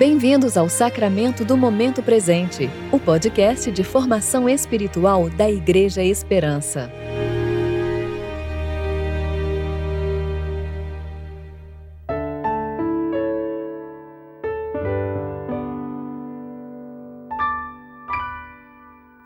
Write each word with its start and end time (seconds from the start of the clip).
Bem-vindos 0.00 0.56
ao 0.56 0.66
Sacramento 0.66 1.44
do 1.44 1.58
Momento 1.58 2.02
Presente, 2.02 2.70
o 2.90 2.98
podcast 2.98 3.70
de 3.70 3.84
formação 3.84 4.48
espiritual 4.48 5.28
da 5.28 5.50
Igreja 5.50 6.02
Esperança. 6.02 6.90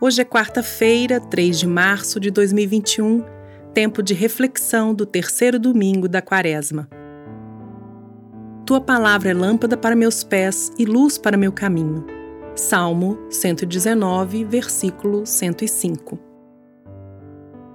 Hoje 0.00 0.22
é 0.22 0.24
quarta-feira, 0.24 1.20
3 1.20 1.60
de 1.60 1.68
março 1.68 2.18
de 2.18 2.32
2021, 2.32 3.24
tempo 3.72 4.02
de 4.02 4.12
reflexão 4.12 4.92
do 4.92 5.06
terceiro 5.06 5.56
domingo 5.60 6.08
da 6.08 6.20
Quaresma. 6.20 6.88
Tua 8.66 8.80
palavra 8.80 9.30
é 9.30 9.34
lâmpada 9.34 9.76
para 9.76 9.94
meus 9.94 10.24
pés 10.24 10.72
e 10.78 10.86
luz 10.86 11.18
para 11.18 11.36
meu 11.36 11.52
caminho. 11.52 12.06
Salmo 12.56 13.18
119, 13.28 14.42
versículo 14.44 15.26
105. 15.26 16.18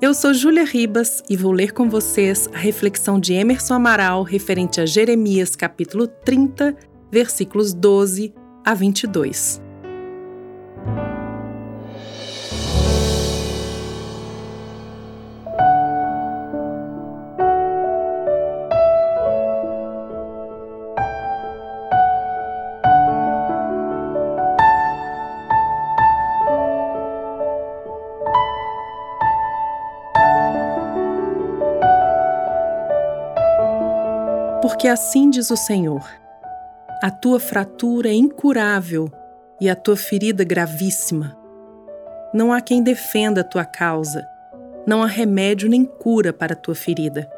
Eu 0.01 0.15
sou 0.15 0.33
Júlia 0.33 0.65
Ribas 0.65 1.21
e 1.29 1.37
vou 1.37 1.51
ler 1.51 1.73
com 1.73 1.87
vocês 1.87 2.49
a 2.53 2.57
reflexão 2.57 3.19
de 3.19 3.33
Emerson 3.33 3.75
Amaral 3.75 4.23
referente 4.23 4.81
a 4.81 4.85
Jeremias 4.87 5.55
capítulo 5.55 6.07
30, 6.07 6.75
versículos 7.11 7.71
12 7.71 8.33
a 8.65 8.73
22. 8.73 9.68
Porque 34.61 34.87
assim 34.87 35.29
diz 35.29 35.49
o 35.49 35.57
Senhor: 35.57 36.03
a 37.01 37.09
tua 37.09 37.39
fratura 37.39 38.09
é 38.09 38.13
incurável 38.13 39.09
e 39.59 39.69
a 39.69 39.75
tua 39.75 39.95
ferida 39.95 40.43
gravíssima. 40.43 41.37
Não 42.33 42.51
há 42.51 42.59
quem 42.59 42.83
defenda 42.83 43.41
a 43.41 43.43
tua 43.43 43.63
causa, 43.63 44.27
não 44.85 45.01
há 45.01 45.07
remédio 45.07 45.69
nem 45.69 45.85
cura 45.85 46.33
para 46.33 46.53
a 46.53 46.57
tua 46.57 46.75
ferida. 46.75 47.29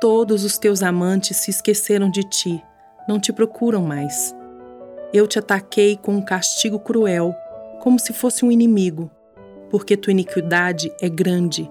Todos 0.00 0.44
os 0.44 0.58
teus 0.58 0.82
amantes 0.82 1.36
se 1.36 1.50
esqueceram 1.50 2.10
de 2.10 2.22
ti, 2.28 2.62
não 3.08 3.20
te 3.20 3.32
procuram 3.32 3.82
mais. 3.82 4.34
Eu 5.12 5.28
te 5.28 5.38
ataquei 5.38 5.96
com 5.96 6.14
um 6.16 6.24
castigo 6.24 6.78
cruel, 6.78 7.34
como 7.80 7.98
se 8.00 8.12
fosse 8.12 8.44
um 8.44 8.50
inimigo, 8.50 9.10
porque 9.70 9.96
tua 9.96 10.10
iniquidade 10.10 10.92
é 11.00 11.08
grande 11.08 11.70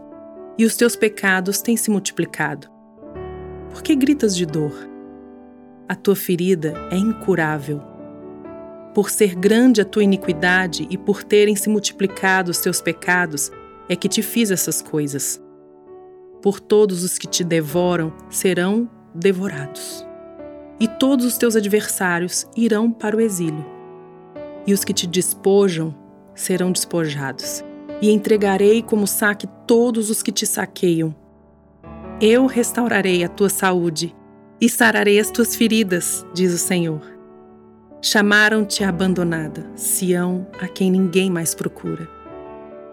e 0.57 0.65
os 0.65 0.75
teus 0.75 0.95
pecados 0.95 1.61
têm 1.61 1.75
se 1.75 1.91
multiplicado. 1.91 2.69
Por 3.71 3.81
que 3.81 3.95
gritas 3.95 4.35
de 4.35 4.45
dor? 4.45 4.73
A 5.87 5.95
tua 5.95 6.15
ferida 6.15 6.73
é 6.91 6.97
incurável. 6.97 7.81
Por 8.93 9.09
ser 9.09 9.33
grande 9.33 9.79
a 9.79 9.85
tua 9.85 10.03
iniquidade 10.03 10.85
e 10.89 10.97
por 10.97 11.23
terem 11.23 11.55
se 11.55 11.69
multiplicado 11.69 12.51
os 12.51 12.57
teus 12.59 12.81
pecados, 12.81 13.49
é 13.87 13.95
que 13.95 14.09
te 14.09 14.21
fiz 14.21 14.51
essas 14.51 14.81
coisas. 14.81 15.41
Por 16.41 16.59
todos 16.59 17.03
os 17.03 17.17
que 17.17 17.27
te 17.27 17.45
devoram 17.45 18.13
serão 18.29 18.89
devorados, 19.15 20.05
e 20.77 20.87
todos 20.87 21.25
os 21.25 21.37
teus 21.37 21.55
adversários 21.55 22.45
irão 22.55 22.91
para 22.91 23.15
o 23.15 23.21
exílio. 23.21 23.65
E 24.67 24.73
os 24.73 24.83
que 24.83 24.93
te 24.93 25.07
despojam 25.07 25.95
serão 26.35 26.73
despojados, 26.73 27.63
e 28.01 28.11
entregarei 28.11 28.81
como 28.81 29.07
saque 29.07 29.47
todos 29.65 30.09
os 30.09 30.21
que 30.21 30.31
te 30.31 30.45
saqueiam 30.45 31.15
eu 32.21 32.45
restaurarei 32.45 33.23
a 33.23 33.27
tua 33.27 33.49
saúde 33.49 34.15
e 34.61 34.69
sararei 34.69 35.19
as 35.19 35.31
tuas 35.31 35.55
feridas, 35.55 36.23
diz 36.35 36.53
o 36.53 36.57
Senhor. 36.57 37.01
Chamaram-te 37.99 38.83
abandonada, 38.83 39.67
Sião, 39.75 40.45
a 40.61 40.67
quem 40.67 40.91
ninguém 40.91 41.31
mais 41.31 41.55
procura. 41.55 42.07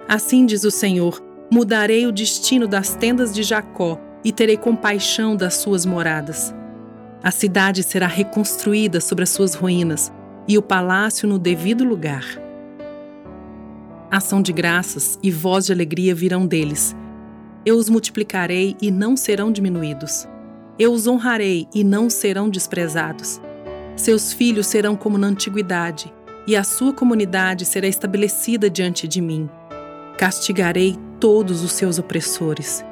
Assim 0.08 0.46
diz 0.46 0.64
o 0.64 0.70
Senhor: 0.70 1.22
mudarei 1.52 2.06
o 2.06 2.12
destino 2.12 2.66
das 2.66 2.94
tendas 2.94 3.34
de 3.34 3.42
Jacó 3.42 4.00
e 4.24 4.32
terei 4.32 4.56
compaixão 4.56 5.36
das 5.36 5.56
suas 5.56 5.84
moradas. 5.84 6.54
A 7.22 7.30
cidade 7.30 7.82
será 7.82 8.06
reconstruída 8.06 8.98
sobre 8.98 9.24
as 9.24 9.30
suas 9.30 9.54
ruínas 9.54 10.10
e 10.46 10.56
o 10.56 10.62
palácio 10.62 11.28
no 11.28 11.38
devido 11.38 11.84
lugar. 11.84 12.24
Ação 14.10 14.40
de 14.40 14.54
graças 14.54 15.18
e 15.22 15.30
voz 15.30 15.66
de 15.66 15.72
alegria 15.72 16.14
virão 16.14 16.46
deles 16.46 16.96
eu 17.68 17.76
os 17.76 17.90
multiplicarei 17.90 18.74
e 18.80 18.90
não 18.90 19.14
serão 19.14 19.52
diminuídos. 19.52 20.26
Eu 20.78 20.90
os 20.90 21.06
honrarei 21.06 21.68
e 21.74 21.84
não 21.84 22.08
serão 22.08 22.48
desprezados. 22.48 23.40
Seus 23.94 24.32
filhos 24.32 24.66
serão 24.66 24.96
como 24.96 25.18
na 25.18 25.26
antiguidade, 25.26 26.12
e 26.46 26.56
a 26.56 26.64
sua 26.64 26.94
comunidade 26.94 27.66
será 27.66 27.86
estabelecida 27.86 28.70
diante 28.70 29.06
de 29.06 29.20
mim. 29.20 29.50
Castigarei 30.16 30.96
todos 31.20 31.62
os 31.62 31.72
seus 31.72 31.98
opressores, 31.98 32.82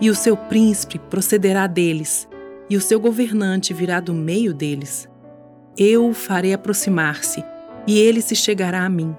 e 0.00 0.10
o 0.10 0.14
seu 0.14 0.36
príncipe 0.36 0.98
procederá 0.98 1.68
deles, 1.68 2.26
e 2.68 2.76
o 2.76 2.80
seu 2.80 2.98
governante 2.98 3.72
virá 3.72 4.00
do 4.00 4.12
meio 4.12 4.52
deles. 4.52 5.08
Eu 5.78 6.08
o 6.08 6.12
farei 6.12 6.52
aproximar-se, 6.52 7.44
e 7.86 7.96
ele 8.00 8.20
se 8.20 8.34
chegará 8.34 8.84
a 8.84 8.88
mim. 8.88 9.14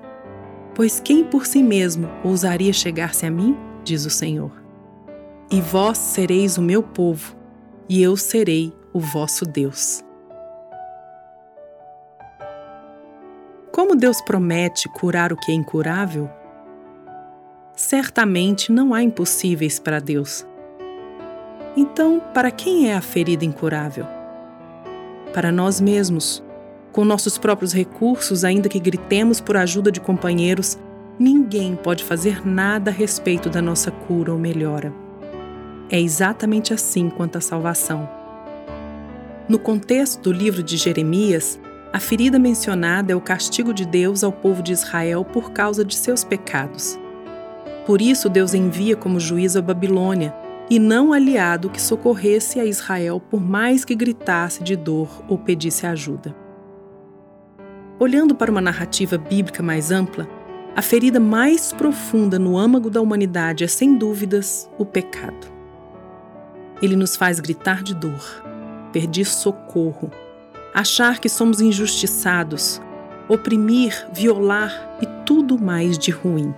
Pois 0.76 1.00
quem 1.00 1.24
por 1.24 1.46
si 1.46 1.64
mesmo 1.64 2.10
ousaria 2.26 2.74
chegar-se 2.74 3.26
a 3.26 3.32
mim? 3.32 3.56
Diz 3.86 4.06
o 4.06 4.10
Senhor. 4.10 4.67
E 5.50 5.62
vós 5.62 5.98
sereis 5.98 6.58
o 6.58 6.62
meu 6.62 6.84
povo, 6.84 7.34
e 7.88 8.04
eu 8.04 8.18
serei 8.18 8.74
o 8.92 9.00
vosso 9.00 9.46
Deus. 9.46 10.04
Como 13.72 13.96
Deus 13.96 14.20
promete 14.20 14.90
curar 14.90 15.32
o 15.32 15.38
que 15.38 15.50
é 15.50 15.56
incurável, 15.56 16.30
certamente 17.74 18.74
não 18.74 18.94
há 18.94 19.02
impossíveis 19.02 19.80
para 19.80 20.02
Deus. 20.02 20.46
Então, 21.78 22.20
para 22.34 22.52
quem 22.52 22.90
é 22.90 22.96
a 22.96 23.02
ferida 23.02 23.46
incurável? 23.46 24.06
Para 25.34 25.50
nós 25.50 25.80
mesmos. 25.80 26.44
Com 26.92 27.06
nossos 27.06 27.38
próprios 27.38 27.72
recursos, 27.72 28.44
ainda 28.44 28.68
que 28.68 28.80
gritemos 28.80 29.40
por 29.40 29.56
ajuda 29.56 29.94
de 29.94 30.02
companheiros, 30.02 30.78
ninguém 31.18 31.74
pode 31.74 32.04
fazer 32.04 32.46
nada 32.46 32.92
a 32.92 32.94
respeito 32.94 33.50
da 33.50 33.62
nossa 33.62 33.92
cura 33.92 34.34
ou 34.34 34.40
melhora. 34.40 35.07
É 35.90 36.00
exatamente 36.00 36.74
assim 36.74 37.10
quanto 37.10 37.38
à 37.38 37.42
salvação. 37.42 38.10
No 39.48 39.58
contexto 39.58 40.22
do 40.22 40.32
livro 40.32 40.62
de 40.62 40.76
Jeremias, 40.76 41.58
a 41.94 42.00
ferida 42.00 42.38
mencionada 42.38 43.14
é 43.14 43.16
o 43.16 43.22
castigo 43.22 43.74
de 43.74 43.86
Deus 43.86 44.24
ao 44.24 44.32
povo 44.32 44.62
de 44.62 44.74
Israel 44.74 45.24
por 45.24 45.52
causa 45.52 45.86
de 45.86 45.96
seus 45.96 46.24
pecados. 46.24 47.00
Por 47.86 48.02
isso, 48.02 48.28
Deus 48.28 48.54
envia 48.54 48.98
como 48.98 49.20
juiz 49.20 49.56
a 49.56 49.62
Babilônia, 49.62 50.36
e 50.70 50.80
não 50.80 51.14
aliado 51.14 51.70
que 51.70 51.82
socorresse 51.82 52.60
a 52.60 52.66
Israel 52.66 53.22
por 53.22 53.42
mais 53.42 53.86
que 53.86 53.96
gritasse 53.96 54.62
de 54.62 54.76
dor 54.76 55.24
ou 55.30 55.38
pedisse 55.38 55.88
ajuda. 55.88 56.36
Olhando 57.98 58.36
para 58.36 58.52
uma 58.52 58.60
narrativa 58.60 59.18
bíblica 59.18 59.64
mais 59.64 59.92
ampla, 59.92 60.28
a 60.76 60.82
ferida 60.82 61.20
mais 61.20 61.72
profunda 61.72 62.38
no 62.38 62.58
âmago 62.58 62.90
da 62.90 63.02
humanidade 63.02 63.64
é, 63.64 63.68
sem 63.68 63.98
dúvidas, 63.98 64.70
o 64.78 64.86
pecado. 64.86 65.57
Ele 66.82 66.96
nos 66.96 67.16
faz 67.16 67.40
gritar 67.40 67.82
de 67.84 67.96
dor, 67.96 68.44
pedir 68.92 69.26
socorro, 69.26 70.12
achar 70.74 71.20
que 71.20 71.30
somos 71.30 71.62
injustiçados, 71.62 72.82
oprimir, 73.28 74.08
violar 74.14 74.98
e 75.02 75.06
tudo 75.26 75.60
mais 75.60 75.98
de 75.98 76.12
ruim. 76.12 76.54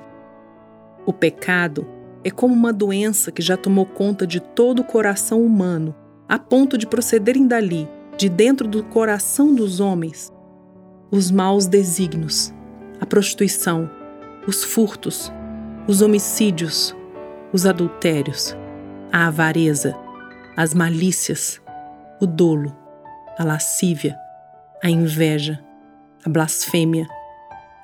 O 1.06 1.13
pecado 1.13 1.88
é 2.24 2.30
como 2.30 2.54
uma 2.54 2.74
doença 2.74 3.31
que 3.31 3.42
já 3.42 3.56
tomou 3.56 3.86
conta 3.86 4.27
de 4.27 4.39
todo 4.39 4.80
o 4.80 4.83
coração 4.83 5.42
humano, 5.42 5.95
a 6.27 6.38
ponto 6.38 6.77
de 6.77 6.86
procederem 6.86 7.48
dali, 7.48 7.88
de 8.18 8.27
dentro 8.27 8.68
do 8.68 8.83
coração 8.83 9.56
dos 9.56 9.80
homens, 9.80 10.31
os 11.10 11.31
maus 11.31 11.65
desígnios, 11.65 12.54
a 13.00 13.06
prostituição, 13.06 13.89
os 14.45 14.63
furtos, 14.63 15.31
os 15.88 16.01
homicídios, 16.01 16.95
os 17.54 17.65
adultérios, 17.65 18.56
a 19.12 19.27
avareza, 19.27 19.95
as 20.59 20.73
malícias, 20.73 21.61
o 22.19 22.27
dolo, 22.27 22.75
a 23.38 23.45
lascívia, 23.45 24.19
a 24.83 24.89
inveja, 24.89 25.57
a 26.25 26.29
blasfêmia, 26.29 27.07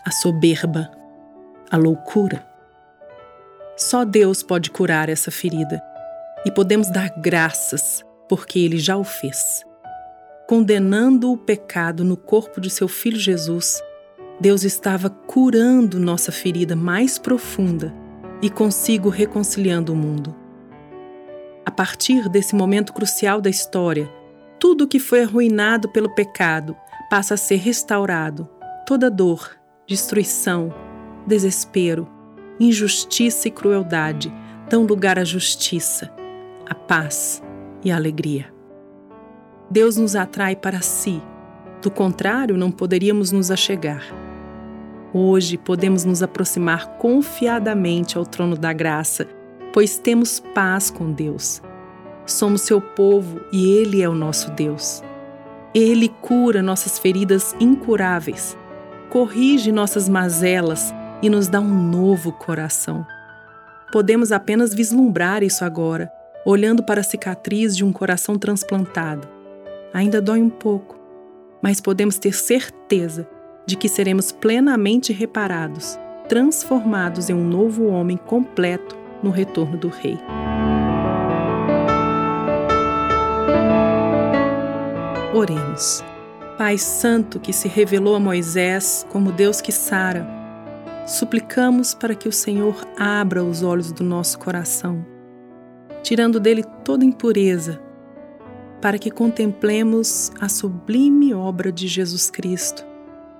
a 0.05 0.11
soberba, 0.11 0.91
a 1.71 1.77
loucura. 1.77 2.45
Só 3.77 4.03
Deus 4.03 4.43
pode 4.43 4.71
curar 4.71 5.07
essa 5.07 5.31
ferida 5.31 5.81
e 6.45 6.51
podemos 6.51 6.91
dar 6.91 7.11
graças 7.17 8.03
porque 8.27 8.59
Ele 8.59 8.77
já 8.77 8.97
o 8.97 9.05
fez. 9.05 9.63
condenando 10.45 11.31
o 11.31 11.37
pecado 11.37 12.03
no 12.03 12.17
corpo 12.17 12.59
de 12.59 12.69
seu 12.69 12.89
filho 12.89 13.17
Jesus, 13.17 13.81
Deus 14.37 14.65
estava 14.65 15.09
curando 15.09 15.97
nossa 15.97 16.29
ferida 16.29 16.75
mais 16.75 17.17
profunda 17.17 17.93
e 18.41 18.49
consigo 18.49 19.07
reconciliando 19.07 19.93
o 19.93 19.95
mundo. 19.95 20.43
A 21.65 21.71
partir 21.71 22.29
desse 22.29 22.55
momento 22.55 22.93
crucial 22.93 23.41
da 23.41 23.49
história, 23.49 24.09
tudo 24.59 24.87
que 24.87 24.99
foi 24.99 25.23
arruinado 25.23 25.89
pelo 25.89 26.13
pecado 26.13 26.75
passa 27.09 27.33
a 27.33 27.37
ser 27.37 27.57
restaurado. 27.57 28.47
Toda 28.85 29.09
dor, 29.09 29.57
destruição, 29.87 30.73
desespero, 31.25 32.07
injustiça 32.59 33.47
e 33.47 33.51
crueldade 33.51 34.31
dão 34.69 34.85
lugar 34.85 35.17
à 35.17 35.23
justiça, 35.23 36.11
à 36.67 36.75
paz 36.75 37.41
e 37.83 37.91
à 37.91 37.95
alegria. 37.95 38.53
Deus 39.69 39.97
nos 39.97 40.15
atrai 40.15 40.55
para 40.55 40.81
si, 40.81 41.21
do 41.81 41.91
contrário, 41.91 42.57
não 42.57 42.71
poderíamos 42.71 43.31
nos 43.31 43.51
achegar. 43.51 44.03
Hoje 45.13 45.57
podemos 45.57 46.03
nos 46.03 46.23
aproximar 46.23 46.97
confiadamente 46.97 48.17
ao 48.17 48.25
trono 48.25 48.57
da 48.57 48.73
graça, 48.73 49.27
pois 49.75 49.97
temos 49.97 50.39
paz 50.39 50.89
com 50.89 51.11
Deus. 51.11 51.61
Somos 52.25 52.61
seu 52.61 52.79
povo 52.79 53.41
e 53.51 53.73
Ele 53.73 54.01
é 54.01 54.07
o 54.07 54.15
nosso 54.15 54.49
Deus. 54.51 55.03
Ele 55.73 56.07
cura 56.07 56.63
nossas 56.63 56.97
feridas 56.97 57.53
incuráveis, 57.59 58.57
corrige 59.09 59.73
nossas 59.73 60.07
mazelas 60.07 60.93
e 61.21 61.29
nos 61.29 61.49
dá 61.49 61.59
um 61.59 61.89
novo 61.89 62.31
coração. 62.31 63.05
Podemos 63.91 64.31
apenas 64.31 64.73
vislumbrar 64.73 65.43
isso 65.43 65.65
agora, 65.65 66.09
olhando 66.45 66.81
para 66.81 67.01
a 67.01 67.03
cicatriz 67.03 67.75
de 67.75 67.83
um 67.83 67.91
coração 67.91 68.39
transplantado. 68.39 69.27
Ainda 69.93 70.21
dói 70.21 70.41
um 70.41 70.49
pouco, 70.49 70.97
mas 71.61 71.81
podemos 71.81 72.17
ter 72.17 72.33
certeza 72.33 73.27
de 73.65 73.75
que 73.75 73.89
seremos 73.89 74.31
plenamente 74.31 75.11
reparados, 75.11 75.99
transformados 76.29 77.29
em 77.29 77.33
um 77.33 77.45
novo 77.45 77.87
homem 77.87 78.15
completo 78.15 79.03
no 79.21 79.29
retorno 79.29 79.77
do 79.77 79.89
Rei. 79.89 80.17
Oremos. 85.33 86.03
Pai 86.57 86.77
Santo 86.77 87.39
que 87.39 87.51
se 87.51 87.67
revelou 87.67 88.15
a 88.15 88.19
Moisés 88.19 89.05
como 89.09 89.31
Deus 89.31 89.59
que 89.59 89.71
sara, 89.73 90.25
suplicamos 91.05 91.93
para 91.93 92.15
que 92.15 92.29
o 92.29 92.31
Senhor 92.31 92.75
abra 92.97 93.43
os 93.43 93.61
olhos 93.61 93.91
do 93.91 94.03
nosso 94.03 94.39
coração, 94.39 95.05
tirando 96.01 96.39
dele 96.39 96.63
toda 96.85 97.03
impureza, 97.03 97.81
para 98.81 98.97
que 98.97 99.11
contemplemos 99.11 100.31
a 100.39 100.47
sublime 100.47 101.33
obra 101.33 101.71
de 101.71 101.87
Jesus 101.87 102.29
Cristo 102.29 102.85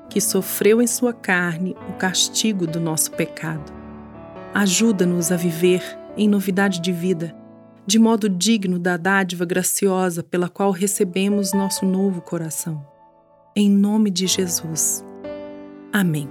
que 0.10 0.22
sofreu 0.22 0.82
em 0.82 0.88
sua 0.88 1.14
carne 1.14 1.76
o 1.90 1.94
castigo 1.94 2.68
do 2.68 2.80
nosso 2.80 3.12
pecado. 3.12 3.85
Ajuda-nos 4.56 5.34
a 5.34 5.36
viver 5.36 5.84
em 6.16 6.30
novidade 6.30 6.80
de 6.80 6.90
vida, 6.90 7.36
de 7.86 8.00
modo 8.00 8.30
digno 8.30 8.80
da 8.80 8.96
dádiva 8.96 9.44
graciosa 9.44 10.24
pela 10.24 10.48
qual 10.48 10.72
recebemos 10.72 11.52
nosso 11.52 11.86
novo 11.86 12.22
coração. 12.22 12.82
Em 13.54 13.70
nome 13.70 14.10
de 14.10 14.28
Jesus. 14.28 15.04
Amém. 15.92 16.30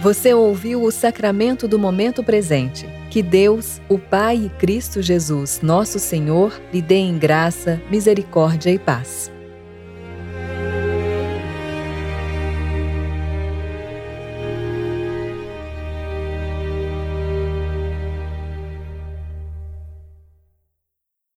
Você 0.00 0.32
ouviu 0.32 0.84
o 0.84 0.92
Sacramento 0.92 1.66
do 1.66 1.80
Momento 1.80 2.22
Presente. 2.22 2.86
Que 3.10 3.24
Deus, 3.24 3.80
o 3.88 3.98
Pai 3.98 4.44
e 4.44 4.48
Cristo 4.50 5.02
Jesus, 5.02 5.60
nosso 5.64 5.98
Senhor, 5.98 6.52
lhe 6.72 6.80
dê 6.80 6.98
em 6.98 7.18
graça, 7.18 7.82
misericórdia 7.90 8.70
e 8.70 8.78
paz. 8.78 9.32